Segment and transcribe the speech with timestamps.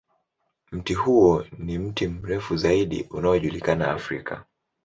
[0.71, 4.45] Mti huo ni mti mrefu zaidi unaojulikana Afrika.